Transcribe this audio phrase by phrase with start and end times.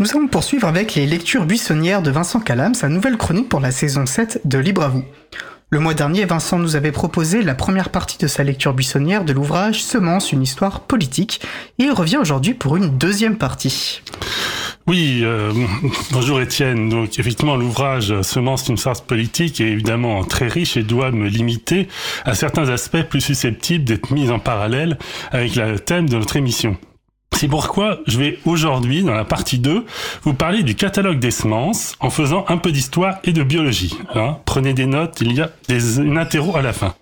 [0.00, 3.70] Nous allons poursuivre avec les lectures buissonnières de Vincent Calam, sa nouvelle chronique pour la
[3.70, 5.04] saison 7 de Libre à vous.
[5.68, 9.34] Le mois dernier, Vincent nous avait proposé la première partie de sa lecture buissonnière de
[9.34, 11.42] l'ouvrage Semence, une histoire politique,
[11.78, 14.00] et il revient aujourd'hui pour une deuxième partie.
[14.86, 15.52] Oui, euh,
[16.12, 16.88] bonjour Étienne.
[16.88, 21.88] Donc effectivement, l'ouvrage Semence une histoire politique est évidemment très riche et doit me limiter
[22.24, 24.96] à certains aspects plus susceptibles d'être mis en parallèle
[25.30, 26.78] avec le thème de notre émission.
[27.40, 29.86] C'est pourquoi je vais aujourd'hui, dans la partie 2,
[30.24, 33.96] vous parler du catalogue des semences en faisant un peu d'histoire et de biologie.
[34.14, 34.36] Hein.
[34.44, 36.92] Prenez des notes, il y a des, une interro à la fin.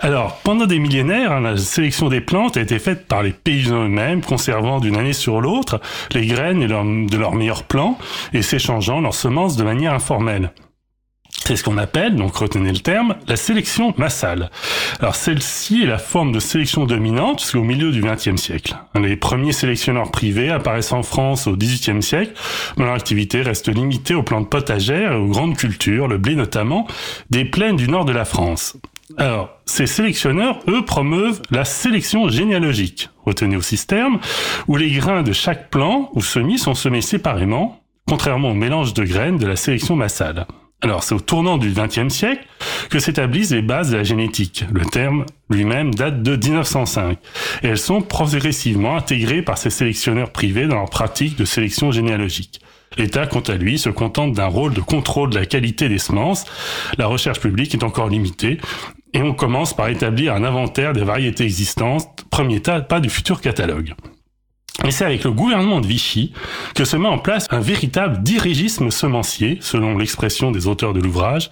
[0.00, 3.84] Alors, pendant des millénaires, hein, la sélection des plantes a été faite par les paysans
[3.84, 7.98] eux-mêmes, conservant d'une année sur l'autre les graines de leurs meilleurs plants
[8.32, 10.50] et s'échangeant leurs semences de manière informelle.
[11.46, 14.50] C'est ce qu'on appelle, donc retenez le terme, la sélection massale.
[14.98, 18.74] Alors celle-ci est la forme de sélection dominante jusqu'au milieu du XXe siècle.
[18.98, 22.32] Les premiers sélectionneurs privés apparaissent en France au XVIIIe siècle,
[22.78, 26.86] mais leur activité reste limitée aux plantes potagères et aux grandes cultures, le blé notamment,
[27.28, 28.78] des plaines du nord de la France.
[29.18, 34.18] Alors, ces sélectionneurs, eux, promeuvent la sélection généalogique, retenez aussi ce terme,
[34.66, 39.04] où les grains de chaque plant ou semis sont semés séparément, contrairement au mélange de
[39.04, 40.46] graines de la sélection massale.
[40.84, 42.44] Alors, c'est au tournant du XXe siècle
[42.90, 44.66] que s'établissent les bases de la génétique.
[44.70, 47.16] Le terme lui-même date de 1905.
[47.62, 52.60] Et elles sont progressivement intégrées par ces sélectionneurs privés dans leur pratique de sélection généalogique.
[52.98, 56.44] L'État, quant à lui, se contente d'un rôle de contrôle de la qualité des semences.
[56.98, 58.60] La recherche publique est encore limitée.
[59.14, 63.94] Et on commence par établir un inventaire des variétés existantes, premier pas du futur catalogue.
[64.82, 66.32] Et c'est avec le gouvernement de Vichy
[66.74, 71.50] que se met en place un véritable dirigisme semencier, selon l'expression des auteurs de l'ouvrage,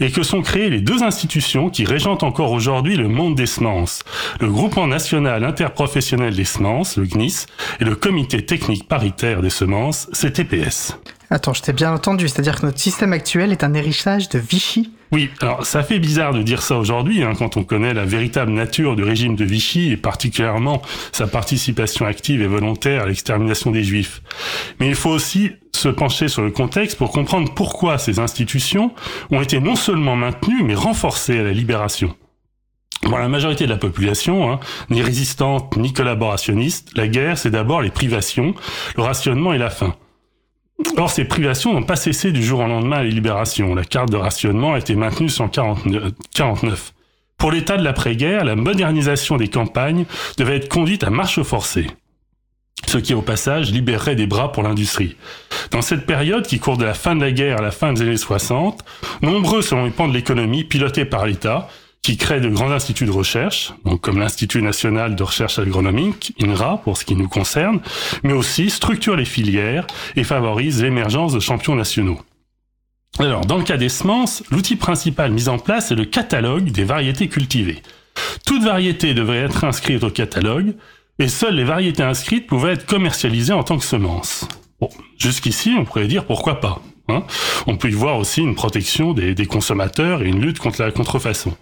[0.00, 4.02] et que sont créées les deux institutions qui régentent encore aujourd'hui le monde des semences,
[4.40, 7.46] le Groupement national interprofessionnel des semences, le GNIS,
[7.80, 10.96] et le Comité technique paritaire des semences, CTPS.
[11.32, 14.92] Attends, je t'ai bien entendu, c'est-à-dire que notre système actuel est un héritage de Vichy
[15.12, 18.50] oui, alors ça fait bizarre de dire ça aujourd'hui, hein, quand on connaît la véritable
[18.50, 20.80] nature du régime de Vichy et particulièrement
[21.12, 24.22] sa participation active et volontaire à l'extermination des Juifs.
[24.80, 28.94] Mais il faut aussi se pencher sur le contexte pour comprendre pourquoi ces institutions
[29.30, 32.16] ont été non seulement maintenues, mais renforcées à la libération.
[33.02, 37.82] Pour la majorité de la population, hein, ni résistante ni collaborationniste, la guerre, c'est d'abord
[37.82, 38.54] les privations,
[38.96, 39.94] le rationnement et la faim.
[40.96, 43.74] Or, ces privations n'ont pas cessé du jour au lendemain à la libération.
[43.74, 46.92] La carte de rationnement a été maintenue en 49.
[47.38, 50.04] Pour l'état de l'après-guerre, la modernisation des campagnes
[50.38, 51.88] devait être conduite à marche forcée.
[52.86, 55.16] Ce qui, au passage, libérerait des bras pour l'industrie.
[55.70, 58.02] Dans cette période qui court de la fin de la guerre à la fin des
[58.02, 58.84] années 60,
[59.22, 61.68] nombreux sont les pans de l'économie pilotés par l'État
[62.02, 66.78] qui crée de grands instituts de recherche, donc comme l'Institut national de recherche agronomique, INRA
[66.78, 67.80] pour ce qui nous concerne,
[68.24, 69.86] mais aussi structure les filières
[70.16, 72.20] et favorise l'émergence de champions nationaux.
[73.20, 76.84] Alors, dans le cas des semences, l'outil principal mis en place est le catalogue des
[76.84, 77.82] variétés cultivées.
[78.44, 80.74] Toute variété devrait être inscrite au catalogue,
[81.20, 84.48] et seules les variétés inscrites pouvaient être commercialisées en tant que semences.
[84.80, 84.88] Bon,
[85.18, 86.82] jusqu'ici, on pourrait dire pourquoi pas.
[87.08, 87.24] Hein.
[87.66, 91.56] On peut y voir aussi une protection des, consommateurs et une lutte contre la contrefaçon.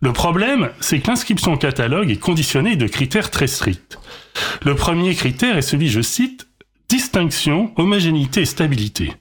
[0.00, 3.98] Le problème, c'est que l'inscription au catalogue est conditionnée de critères très stricts.
[4.64, 6.46] Le premier critère est celui, je cite,
[6.88, 9.12] distinction, homogénéité et stabilité.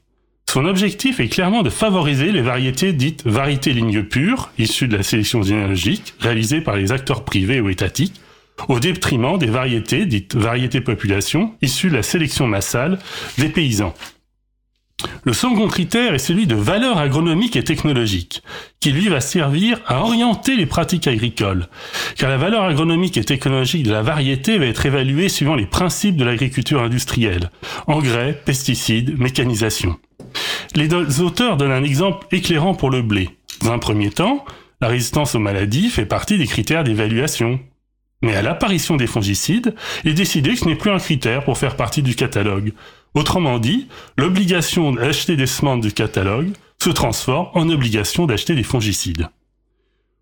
[0.50, 5.04] Son objectif est clairement de favoriser les variétés dites variétés lignes pures, issues de la
[5.04, 8.22] sélection généalogique, réalisée par les acteurs privés ou étatiques,
[8.68, 13.00] au détriment des variétés dites variétés population, issues de la sélection massale
[13.38, 13.94] des paysans.
[15.26, 18.44] Le second critère est celui de valeur agronomique et technologique,
[18.80, 21.68] qui lui va servir à orienter les pratiques agricoles,
[22.18, 26.18] car la valeur agronomique et technologique de la variété va être évaluée suivant les principes
[26.18, 27.52] de l'agriculture industrielle,
[27.88, 29.98] engrais, pesticides, mécanisation.
[30.76, 33.30] Les auteurs donnent un exemple éclairant pour le blé.
[33.62, 34.44] Dans un premier temps,
[34.82, 37.60] la résistance aux maladies fait partie des critères d'évaluation.
[38.22, 41.58] Mais à l'apparition des fongicides, il est décidé que ce n'est plus un critère pour
[41.58, 42.74] faire partie du catalogue.
[43.14, 43.88] Autrement dit,
[44.18, 46.52] l'obligation d'acheter des semences du catalogue
[46.82, 49.30] se transforme en obligation d'acheter des fongicides.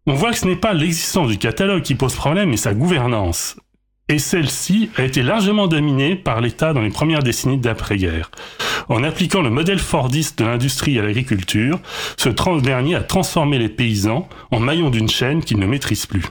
[0.08, 3.56] On voit que ce n'est pas l'existence du catalogue qui pose problème, mais sa gouvernance.
[4.10, 8.30] Et celle-ci a été largement dominée par l'État dans les premières décennies d'après-guerre.
[8.90, 11.80] En appliquant le modèle fordiste de l'industrie à l'agriculture,
[12.18, 12.30] ce
[12.60, 16.26] dernier a transformé les paysans en maillons d'une chaîne qu'ils ne maîtrisent plus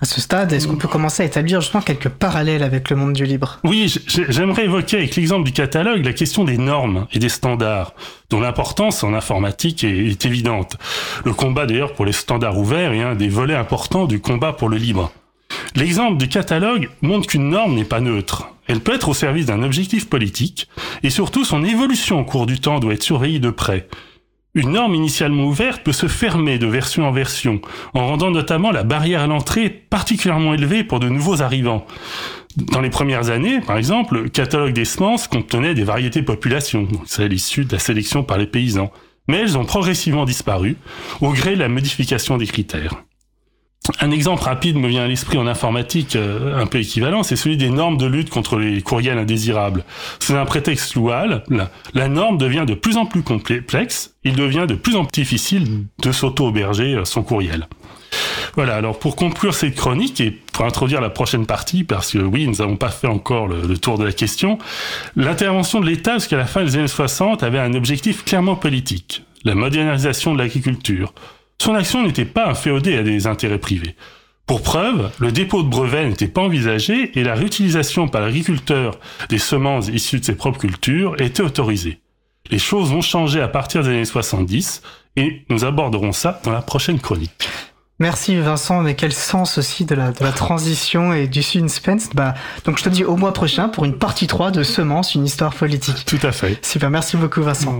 [0.00, 3.14] à ce stade, est-ce qu'on peut commencer à établir justement quelques parallèles avec le monde
[3.14, 3.60] du libre?
[3.64, 3.94] Oui,
[4.28, 7.94] j'aimerais évoquer avec l'exemple du catalogue la question des normes et des standards,
[8.28, 10.76] dont l'importance en informatique est, évidente.
[11.24, 14.68] Le combat d'ailleurs pour les standards ouverts est un des volets importants du combat pour
[14.68, 15.12] le libre.
[15.74, 18.48] L'exemple du catalogue montre qu'une norme n'est pas neutre.
[18.66, 20.68] Elle peut être au service d'un objectif politique,
[21.02, 23.88] et surtout son évolution au cours du temps doit être surveillée de près.
[24.56, 27.60] Une norme initialement ouverte peut se fermer de version en version,
[27.92, 31.86] en rendant notamment la barrière à l'entrée particulièrement élevée pour de nouveaux arrivants.
[32.56, 37.28] Dans les premières années, par exemple, le catalogue des semences contenait des variétés populations, c'est
[37.28, 38.90] l'issue de la sélection par les paysans.
[39.28, 40.76] Mais elles ont progressivement disparu
[41.20, 42.94] au gré de la modification des critères.
[44.00, 47.56] Un exemple rapide me vient à l'esprit en informatique euh, un peu équivalent, c'est celui
[47.56, 49.84] des normes de lutte contre les courriels indésirables.
[50.18, 51.44] Sous un prétexte louable,
[51.94, 55.84] la, norme devient de plus en plus complexe, il devient de plus en plus difficile
[56.02, 57.68] de s'auto-auberger euh, son courriel.
[58.54, 62.46] Voilà, alors pour conclure cette chronique et pour introduire la prochaine partie, parce que oui,
[62.46, 64.58] nous n'avons pas fait encore le, tour de la question,
[65.14, 69.54] l'intervention de l'État jusqu'à la fin des années 60 avait un objectif clairement politique, la
[69.54, 71.12] modernisation de l'agriculture,
[71.60, 73.96] son action n'était pas inféodée à des intérêts privés.
[74.46, 78.98] Pour preuve, le dépôt de brevets n'était pas envisagé et la réutilisation par l'agriculteur
[79.28, 81.98] des semences issues de ses propres cultures était autorisée.
[82.50, 84.82] Les choses vont changer à partir des années 70
[85.16, 87.48] et nous aborderons ça dans la prochaine chronique.
[87.98, 92.10] Merci Vincent, mais quel sens aussi de la, de la transition et du suspense?
[92.14, 92.34] Bah,
[92.66, 95.54] donc je te dis au mois prochain pour une partie 3 de Semences, une histoire
[95.54, 96.04] politique.
[96.04, 96.62] Tout à fait.
[96.64, 97.74] Super, merci beaucoup Vincent.